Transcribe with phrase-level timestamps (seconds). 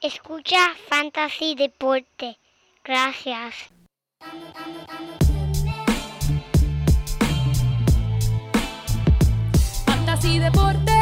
[0.00, 2.38] Escucha Fantasy Deporte.
[2.84, 3.54] Gracias.
[9.86, 10.92] Fantasy Deporte.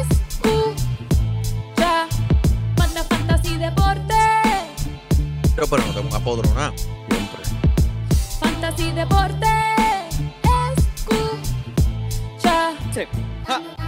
[0.00, 0.72] Escucha.
[2.76, 4.14] Manda Fantasy Deporte.
[5.54, 6.76] Pero, pero no tengo un apodronado.
[6.76, 7.42] Siempre.
[8.40, 9.46] Fantasy Deporte.
[10.96, 12.74] Escucha.
[12.92, 13.02] Sí.
[13.46, 13.87] Ja.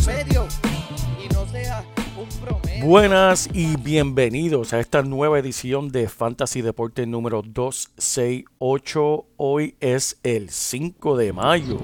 [2.83, 9.25] Buenas y bienvenidos a esta nueva edición de Fantasy Deporte número 268.
[9.37, 11.79] Hoy es el 5 de mayo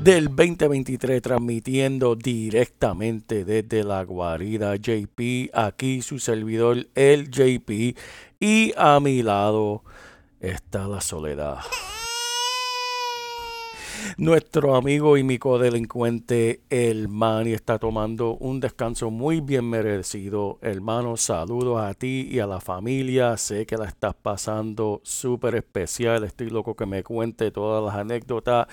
[0.00, 5.50] del 2023, transmitiendo directamente desde la guarida JP.
[5.52, 7.96] Aquí su servidor, el JP.
[8.38, 9.82] Y a mi lado
[10.40, 11.58] está la soledad.
[14.16, 20.58] Nuestro amigo y mi codelincuente, el Manny, está tomando un descanso muy bien merecido.
[20.62, 23.36] Hermano, saludos a ti y a la familia.
[23.36, 26.24] Sé que la estás pasando súper especial.
[26.24, 28.66] Estoy loco que me cuente todas las anécdotas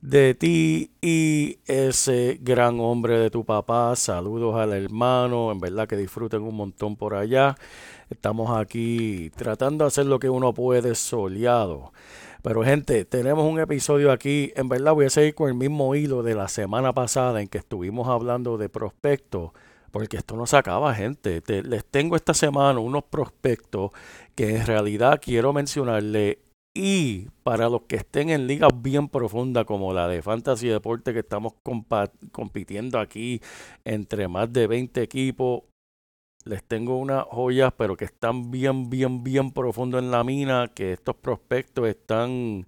[0.00, 3.96] de ti y ese gran hombre de tu papá.
[3.96, 5.50] Saludos al hermano.
[5.50, 7.56] En verdad que disfruten un montón por allá.
[8.10, 11.92] Estamos aquí tratando de hacer lo que uno puede soleado.
[12.44, 14.52] Pero gente, tenemos un episodio aquí.
[14.54, 17.56] En verdad voy a seguir con el mismo hilo de la semana pasada en que
[17.56, 19.52] estuvimos hablando de prospectos.
[19.90, 21.40] Porque esto no se acaba, gente.
[21.40, 23.92] Te- les tengo esta semana unos prospectos
[24.34, 26.40] que en realidad quiero mencionarle.
[26.76, 31.20] Y para los que estén en ligas bien profundas como la de Fantasy Deporte que
[31.20, 31.54] estamos
[32.30, 33.40] compitiendo aquí
[33.86, 35.62] entre más de 20 equipos,
[36.44, 40.92] les tengo unas joyas, pero que están bien, bien, bien profundo en la mina, que
[40.92, 42.66] estos prospectos están,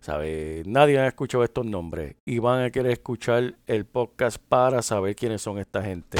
[0.00, 0.66] ¿sabes?
[0.66, 5.40] Nadie ha escuchado estos nombres y van a querer escuchar el podcast para saber quiénes
[5.40, 6.18] son esta gente.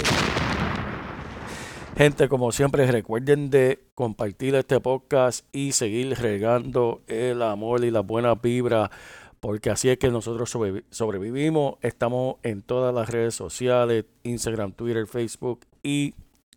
[1.96, 8.00] Gente, como siempre, recuerden de compartir este podcast y seguir regando el amor y la
[8.00, 8.90] buena vibra,
[9.38, 11.76] porque así es que nosotros sobrevi- sobrevivimos.
[11.82, 16.14] Estamos en todas las redes sociales, Instagram, Twitter, Facebook y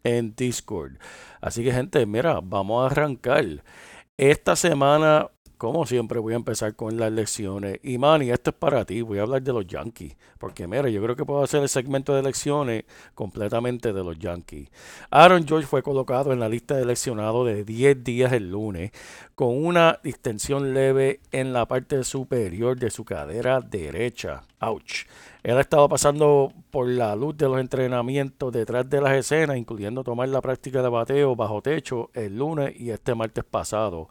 [0.08, 0.94] en Discord.
[1.42, 3.64] Así que gente, mira, vamos a arrancar.
[4.18, 7.80] Esta semana, como siempre, voy a empezar con las lecciones.
[7.84, 10.16] Y Manny, esto es para ti, voy a hablar de los Yankees.
[10.38, 12.84] Porque mira, yo creo que puedo hacer el segmento de lecciones
[13.16, 14.70] completamente de los Yankees.
[15.10, 18.92] Aaron George fue colocado en la lista de lesionados de 10 días el lunes
[19.36, 24.44] con una distensión leve en la parte superior de su cadera derecha.
[24.60, 25.06] Ouch.
[25.44, 30.04] Él ha estado pasando por la luz de los entrenamientos detrás de las escenas, incluyendo
[30.04, 34.10] tomar la práctica de bateo bajo techo el lunes y este martes pasado.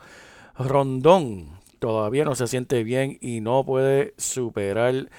[0.58, 5.10] Rondón todavía no se siente bien y no puede superar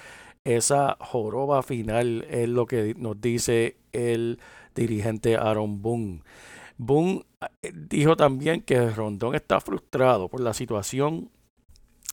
[0.43, 4.39] esa joroba final, es lo que nos dice el
[4.73, 6.23] dirigente Aaron Boone.
[6.77, 7.25] Boone
[7.61, 11.29] eh, dijo también que Rondón está frustrado por la situación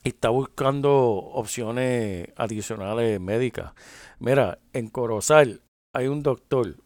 [0.02, 3.72] y está buscando opciones adicionales médicas.
[4.18, 6.76] Mira, en Corozal hay un doctor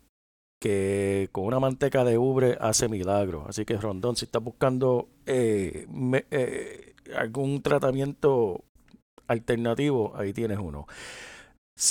[0.60, 3.44] que con una manteca de ubre hace milagros.
[3.48, 5.86] Así que Rondón, si estás buscando eh,
[6.30, 8.64] eh, algún tratamiento
[9.26, 10.86] alternativo, ahí tienes uno.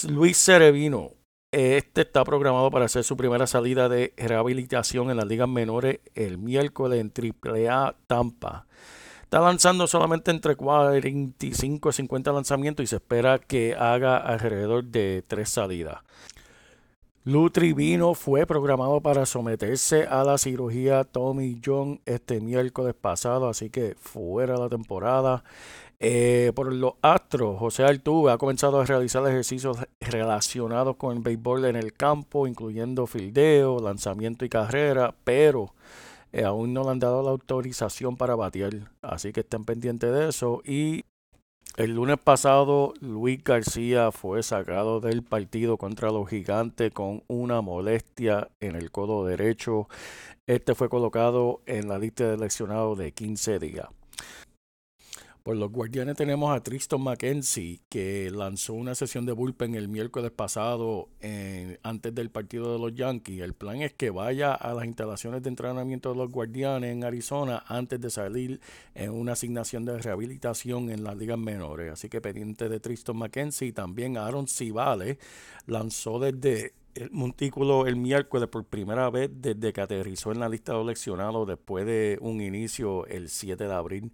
[0.09, 1.11] Luis Cerevino,
[1.51, 6.38] este está programado para hacer su primera salida de rehabilitación en las ligas menores el
[6.38, 8.67] miércoles en AAA Tampa.
[9.23, 15.23] Está lanzando solamente entre 45 y 50 lanzamientos y se espera que haga alrededor de
[15.27, 16.01] tres salidas.
[17.27, 23.69] Lou Trivino fue programado para someterse a la cirugía Tommy John este miércoles pasado, así
[23.69, 25.44] que fuera la temporada.
[26.00, 31.65] Eh, por los Astros, José Altuve ha comenzado a realizar ejercicios relacionados con el béisbol
[31.65, 35.73] en el campo, incluyendo fildeo, lanzamiento y carrera, pero
[36.31, 40.30] eh, aún no le han dado la autorización para batear, así que estén pendientes de
[40.30, 40.62] eso.
[40.63, 41.03] Y
[41.75, 48.50] el lunes pasado, Luis García fue sacado del partido contra los gigantes con una molestia
[48.60, 49.88] en el codo derecho.
[50.48, 53.88] Este fue colocado en la lista de lesionados de 15 días.
[55.47, 60.29] Por los guardianes tenemos a Tristan McKenzie, que lanzó una sesión de bullpen el miércoles
[60.31, 63.39] pasado en- antes del partido de los Yankees.
[63.41, 67.63] El plan es que vaya a las instalaciones de entrenamiento de los guardianes en Arizona
[67.65, 68.59] antes de salir
[68.94, 71.94] en una asignación de rehabilitación en las ligas menores.
[71.94, 75.17] Así que pendiente de Tristan McKenzie también Aaron Civale
[75.65, 80.73] lanzó desde el montículo el miércoles por primera vez desde que aterrizó en la lista
[80.73, 84.11] de los seleccionados después de un inicio el 7 de abril.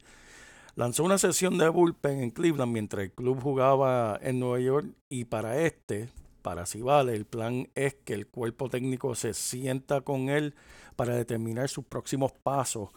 [0.75, 5.25] Lanzó una sesión de bullpen en Cleveland mientras el club jugaba en Nueva York y
[5.25, 6.09] para este,
[6.41, 10.55] para Civale, el plan es que el cuerpo técnico se sienta con él
[10.95, 12.89] para determinar sus próximos pasos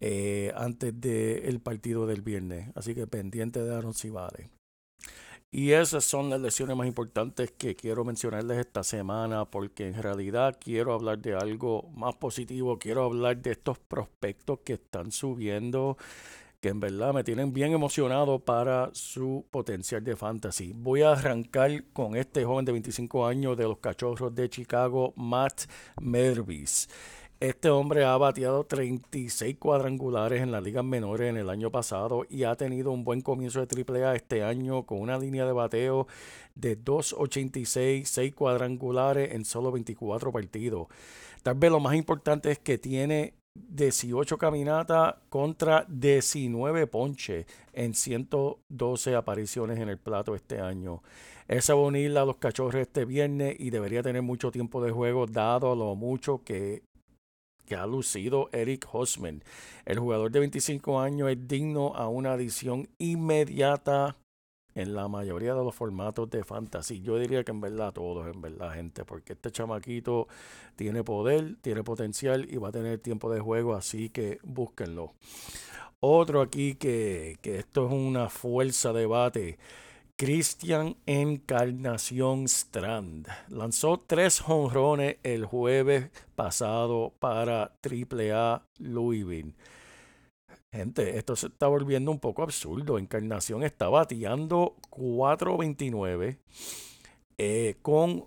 [0.00, 2.70] eh, antes del partido del viernes.
[2.76, 4.55] Así que pendiente de Aaron Civale.
[5.50, 10.58] Y esas son las lesiones más importantes que quiero mencionarles esta semana porque en realidad
[10.60, 15.96] quiero hablar de algo más positivo, quiero hablar de estos prospectos que están subiendo,
[16.60, 20.72] que en verdad me tienen bien emocionado para su potencial de fantasy.
[20.74, 25.62] Voy a arrancar con este joven de 25 años de los Cachorros de Chicago, Matt
[26.00, 26.88] Mervis.
[27.38, 32.44] Este hombre ha bateado 36 cuadrangulares en las ligas menores en el año pasado y
[32.44, 36.06] ha tenido un buen comienzo de AAA este año con una línea de bateo
[36.54, 40.86] de 2.86, 6 cuadrangulares en solo 24 partidos.
[41.42, 47.44] Tal vez lo más importante es que tiene 18 caminatas contra 19 ponches
[47.74, 51.02] en 112 apariciones en el plato este año.
[51.48, 54.90] Esa va a unir a los cachorros este viernes y debería tener mucho tiempo de
[54.90, 56.82] juego dado lo mucho que
[57.66, 59.42] que ha lucido Eric Hosman.
[59.84, 64.16] El jugador de 25 años es digno a una adición inmediata
[64.76, 67.00] en la mayoría de los formatos de fantasy.
[67.00, 70.28] Yo diría que en verdad todos, en verdad, gente, porque este chamaquito
[70.76, 75.14] tiene poder, tiene potencial y va a tener tiempo de juego, así que búsquenlo.
[76.00, 79.58] Otro aquí que, que esto es una fuerza de bate.
[80.18, 89.52] Christian Encarnación Strand lanzó tres jonrones el jueves pasado para AAA Louisville.
[90.72, 92.96] Gente, esto se está volviendo un poco absurdo.
[92.96, 96.38] Encarnación está bateando 4.29
[97.36, 98.26] eh, con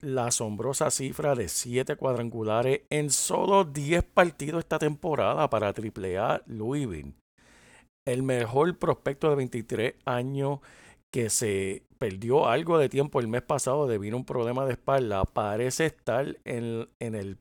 [0.00, 7.14] la asombrosa cifra de 7 cuadrangulares en solo 10 partidos esta temporada para AAA Louisville
[8.08, 10.60] el mejor prospecto de 23 años
[11.10, 15.24] que se perdió algo de tiempo el mes pasado debido a un problema de espalda,
[15.24, 17.38] parece estar en, en, el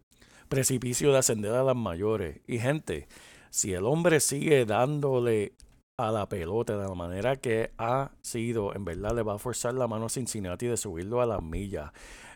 [0.49, 2.41] precipicio de ascender a las mayores.
[2.47, 3.07] Y gente,
[3.49, 5.53] si el hombre sigue dándole
[5.97, 9.73] a la pelota de la manera que ha sido, en verdad le va a forzar
[9.73, 11.91] la mano a Cincinnati de subirlo a las millas.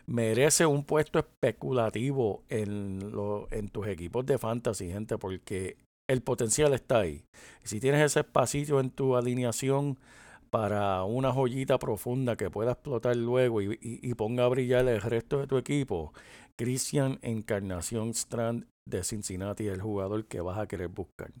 [0.06, 5.76] Merece un puesto especulativo en, lo, en tus equipos de fantasy, gente, porque
[6.12, 7.24] el potencial está ahí.
[7.64, 9.98] Si tienes ese espacio en tu alineación
[10.50, 15.00] para una joyita profunda que pueda explotar luego y, y, y, ponga a brillar el
[15.00, 16.12] resto de tu equipo,
[16.56, 21.32] Christian Encarnación Strand de Cincinnati es el jugador que vas a querer buscar.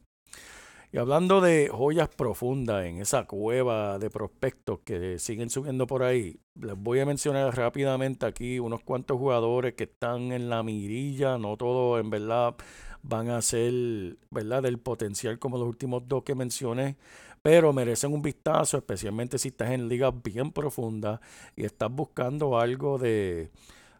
[0.94, 6.38] Y hablando de joyas profundas en esa cueva de prospectos que siguen subiendo por ahí,
[6.54, 11.56] les voy a mencionar rápidamente aquí unos cuantos jugadores que están en la mirilla, no
[11.56, 12.56] todos en verdad
[13.02, 16.96] van a ser, ¿verdad?, del potencial como los últimos dos que mencioné,
[17.42, 21.20] pero merecen un vistazo, especialmente si estás en ligas bien profundas
[21.56, 23.50] y estás buscando algo de,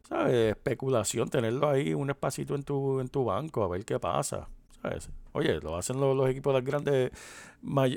[0.09, 4.49] ¿sabes?, especulación, tenerlo ahí, un espacito en tu, en tu banco, a ver qué pasa,
[4.81, 5.11] ¿sabes?
[5.33, 7.11] Oye, lo hacen los, los equipos de las grandes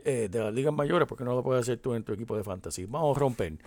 [0.06, 2.44] eh, de las ligas mayores, porque no lo puedes hacer tú en tu equipo de
[2.44, 2.86] fantasy?
[2.86, 3.58] Vamos a romper.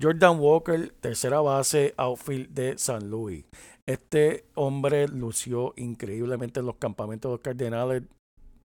[0.00, 3.44] Jordan Walker, tercera base, outfield de San Luis.
[3.88, 8.02] Este hombre lució increíblemente en los campamentos de los Cardenales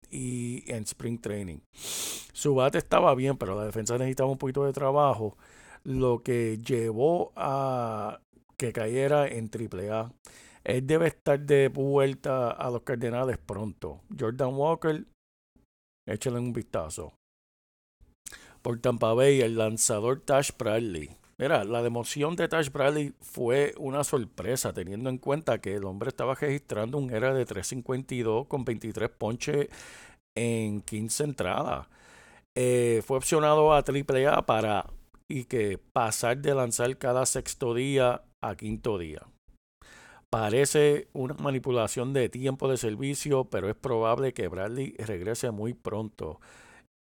[0.09, 1.59] y en Spring Training.
[1.73, 5.37] Su bate estaba bien, pero la defensa necesitaba un poquito de trabajo,
[5.83, 8.19] lo que llevó a
[8.57, 10.11] que cayera en AAA.
[10.63, 14.01] Él debe estar de vuelta a los Cardenales pronto.
[14.19, 15.05] Jordan Walker,
[16.07, 17.13] échale un vistazo.
[18.63, 21.20] Por Tampa Bay, el lanzador Tash Bradley.
[21.41, 26.09] Mira, la democión de Tash Bradley fue una sorpresa, teniendo en cuenta que el hombre
[26.09, 29.67] estaba registrando un era de 352 con 23 ponches
[30.37, 31.87] en 15 entradas.
[32.55, 34.85] Eh, fue opcionado a AAA para
[35.27, 39.25] y que pasar de lanzar cada sexto día a quinto día.
[40.29, 46.39] Parece una manipulación de tiempo de servicio, pero es probable que Bradley regrese muy pronto.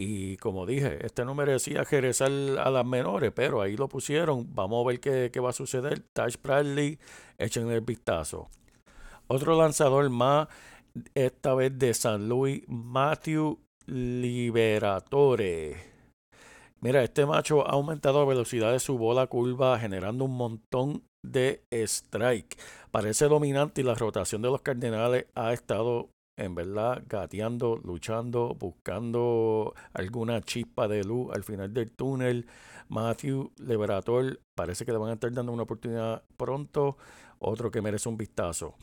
[0.03, 4.55] Y como dije, este no merecía regresar a las menores, pero ahí lo pusieron.
[4.55, 6.03] Vamos a ver qué, qué va a suceder.
[6.15, 6.99] Tash Bradley,
[7.37, 8.49] echen el vistazo.
[9.27, 10.49] Otro lanzador más,
[11.15, 15.77] esta vez de San Luis, Matthew Liberatore.
[16.81, 21.63] Mira, este macho ha aumentado la velocidad de su bola curva generando un montón de
[21.71, 22.57] strike.
[22.91, 26.09] Parece dominante y la rotación de los Cardenales ha estado
[26.41, 32.47] en verdad gateando, luchando, buscando alguna chispa de luz al final del túnel.
[32.89, 36.97] Matthew Liberator parece que le van a estar dando una oportunidad pronto.
[37.39, 38.75] Otro que merece un vistazo.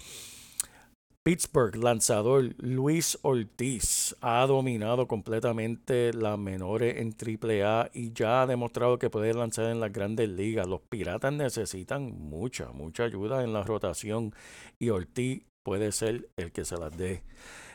[1.28, 8.98] Pittsburgh, lanzador Luis Ortiz ha dominado completamente las menores en AAA y ya ha demostrado
[8.98, 10.68] que puede lanzar en las grandes ligas.
[10.68, 14.34] Los Piratas necesitan mucha, mucha ayuda en la rotación
[14.80, 17.24] y Ortiz puede ser el que se las dé.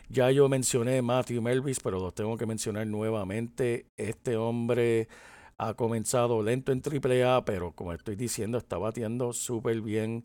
[0.09, 3.85] Ya yo mencioné Matthew Melvis, pero lo tengo que mencionar nuevamente.
[3.99, 5.09] Este hombre
[5.59, 10.25] ha comenzado lento en AAA, pero como estoy diciendo, está batiendo súper bien.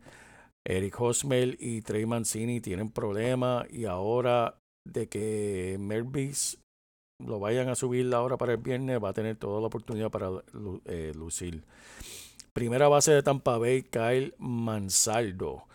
[0.65, 4.55] Eric Hosmel y Trey Mancini tienen problemas y ahora
[4.85, 6.59] de que Melvis
[7.19, 10.29] lo vayan a subir ahora para el viernes, va a tener toda la oportunidad para
[10.85, 11.65] eh, lucir.
[12.53, 15.67] Primera base de Tampa Bay, Kyle Mansaldo.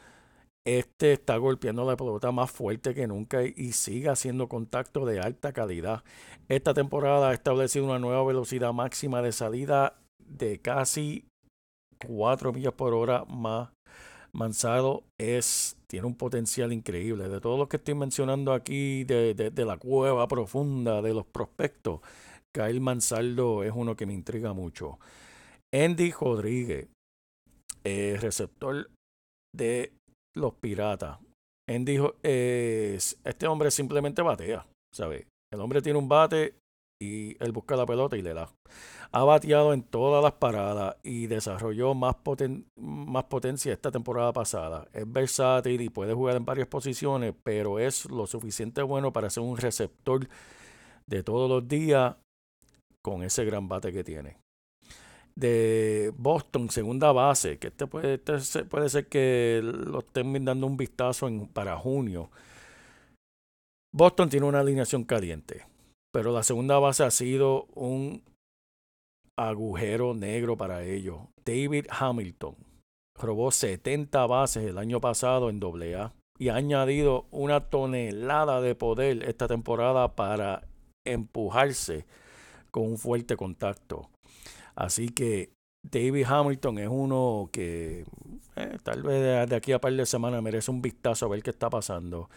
[0.65, 5.53] Este está golpeando la pelota más fuerte que nunca y sigue haciendo contacto de alta
[5.53, 6.05] calidad.
[6.49, 11.27] Esta temporada ha establecido una nueva velocidad máxima de salida de casi
[12.07, 13.71] 4 millas por hora más
[14.35, 17.29] Manzado es, tiene un potencial increíble.
[17.29, 22.01] De todo lo que estoy mencionando aquí, de, de, la cueva profunda de los prospectos,
[22.55, 24.99] Kyle Manzaldo es uno que me intriga mucho.
[25.75, 26.89] Andy Rodríguez,
[27.85, 28.91] eh, receptor
[29.55, 29.93] de
[30.35, 31.19] los Piratas.
[31.69, 35.27] Andy, eh, este hombre simplemente batea, ¿sabes?
[35.53, 36.55] El hombre tiene un bate
[37.01, 38.51] y él busca la pelota y le da.
[39.11, 42.17] Ha bateado en todas las paradas y desarrolló más,
[42.77, 44.89] más potencia esta temporada pasada.
[44.93, 49.43] Es versátil y puede jugar en varias posiciones, pero es lo suficiente bueno para ser
[49.43, 50.29] un receptor
[51.07, 52.17] de todos los días
[53.03, 54.42] con ese gran bate que tiene.
[55.35, 60.77] De Boston, segunda base, que este puede, este puede ser que lo estén dando un
[60.77, 62.31] vistazo en, para junio.
[63.95, 65.67] Boston tiene una alineación caliente
[66.13, 68.23] pero la segunda base ha sido un
[69.37, 71.21] agujero negro para ellos.
[71.45, 72.55] David Hamilton
[73.19, 79.23] robó 70 bases el año pasado en AA y ha añadido una tonelada de poder
[79.25, 80.69] esta temporada para
[81.07, 82.05] empujarse
[82.71, 84.11] con un fuerte contacto.
[84.75, 85.53] Así que
[85.83, 88.05] David Hamilton es uno que
[88.57, 91.51] eh, tal vez de aquí a par de semanas merece un vistazo a ver qué
[91.51, 92.31] está pasando.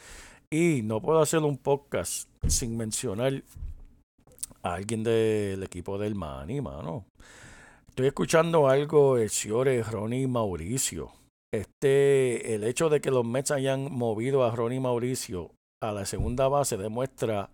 [0.49, 3.43] Y no puedo hacer un podcast sin mencionar
[4.63, 7.05] a alguien del equipo del Mani, mano.
[7.89, 11.11] Estoy escuchando algo el señor Ronnie Mauricio.
[11.53, 15.51] Este, el hecho de que los Mets hayan movido a Ronnie Mauricio
[15.81, 17.49] a la segunda base demuestra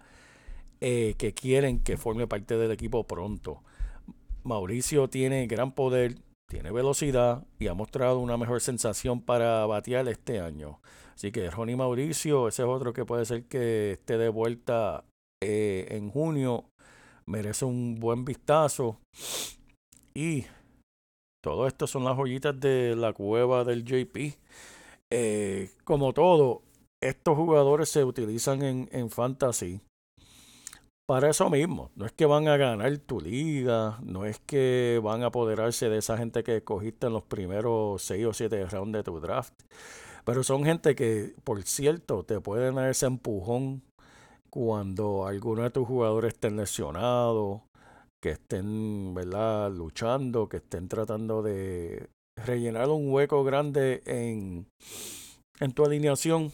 [0.80, 3.62] eh, que quieren que forme parte del equipo pronto.
[4.44, 6.16] Mauricio tiene gran poder,
[6.50, 10.80] tiene velocidad y ha mostrado una mejor sensación para batear este año.
[11.14, 15.04] Así que Ronnie Mauricio, ese es otro que puede ser que esté de vuelta
[15.44, 16.66] eh, en junio
[17.26, 19.00] merece un buen vistazo.
[20.14, 20.46] Y
[21.44, 24.36] todo esto son las joyitas de la cueva del JP.
[25.12, 26.64] Eh, como todo,
[27.02, 29.82] estos jugadores se utilizan en, en fantasy
[31.12, 31.92] para eso mismo.
[31.98, 35.98] No es que van a ganar tu liga, no es que van a apoderarse de
[35.98, 39.54] esa gente que escogiste en los primeros 6 o 7 rounds de tu draft.
[40.24, 43.84] Pero son gente que, por cierto, te pueden dar ese empujón
[44.50, 47.60] cuando alguno de tus jugadores estén lesionados,
[48.24, 49.70] que estén ¿verdad?
[49.70, 52.08] luchando, que estén tratando de
[52.42, 54.66] rellenar un hueco grande en,
[55.60, 56.54] en tu alineación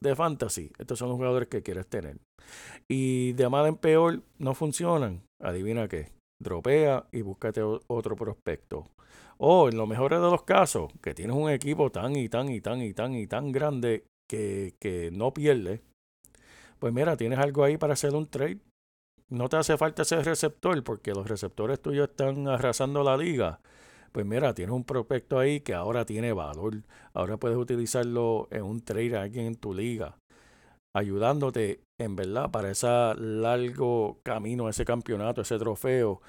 [0.00, 0.72] de fantasy.
[0.76, 2.16] Estos son los jugadores que quieres tener.
[2.88, 5.22] Y de mal en peor no funcionan.
[5.40, 6.10] Adivina qué.
[6.40, 8.88] Dropea y búscate otro prospecto.
[9.38, 12.60] O en lo mejor de los casos, que tienes un equipo tan y tan y
[12.60, 15.82] tan y tan y tan grande que, que no pierde
[16.82, 18.58] pues mira, tienes algo ahí para hacer un trade.
[19.28, 23.60] No te hace falta ese receptor porque los receptores tuyos están arrasando la liga.
[24.10, 26.82] Pues mira, tienes un prospecto ahí que ahora tiene valor.
[27.14, 30.18] Ahora puedes utilizarlo en un trade a alguien en tu liga.
[30.92, 36.20] Ayudándote, en verdad, para ese largo camino, ese campeonato, ese trofeo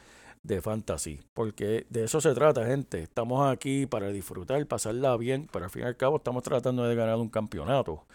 [0.44, 1.20] de fantasy.
[1.34, 3.02] Porque de eso se trata, gente.
[3.02, 6.96] Estamos aquí para disfrutar, pasarla bien, pero al fin y al cabo estamos tratando de
[6.96, 8.06] ganar un campeonato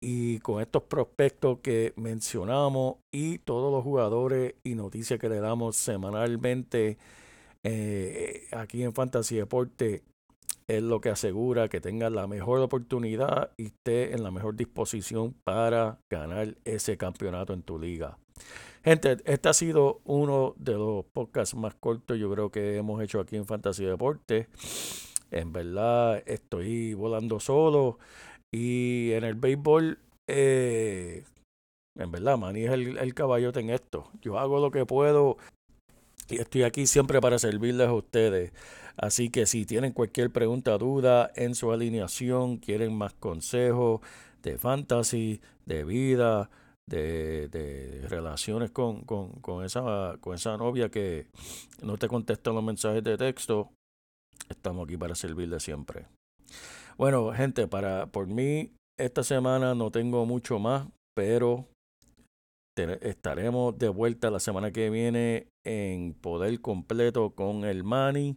[0.00, 5.76] y con estos prospectos que mencionamos y todos los jugadores y noticias que le damos
[5.76, 6.98] semanalmente
[7.62, 10.04] eh, aquí en Fantasy Deporte
[10.68, 15.34] es lo que asegura que tenga la mejor oportunidad y esté en la mejor disposición
[15.44, 18.18] para ganar ese campeonato en tu liga.
[18.84, 23.20] Gente, este ha sido uno de los podcasts más cortos yo creo que hemos hecho
[23.20, 24.46] aquí en Fantasy Deportes.
[25.30, 27.98] En verdad estoy volando solo
[28.52, 31.24] y en el béisbol, eh,
[31.98, 34.10] en verdad, Manny es el, el caballote en esto.
[34.20, 35.36] Yo hago lo que puedo
[36.28, 38.52] y estoy aquí siempre para servirles a ustedes.
[38.96, 44.00] Así que si tienen cualquier pregunta, duda en su alineación, quieren más consejos
[44.42, 46.50] de fantasy, de vida,
[46.88, 51.26] de, relaciones con, con, con, esa, con esa novia que
[51.82, 53.70] no te contesta los mensajes de texto,
[54.48, 56.06] estamos aquí para servirles siempre.
[56.96, 61.66] Bueno, gente, para por mí esta semana no tengo mucho más, pero
[62.76, 68.36] estaremos de vuelta la semana que viene en poder completo con el Manny.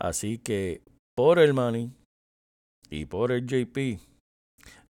[0.00, 0.82] Así que
[1.14, 1.92] por el Manny
[2.88, 4.00] y por el JP,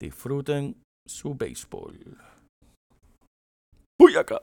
[0.01, 2.19] disfruten su béisbol.
[4.01, 4.43] ¡Uy acá!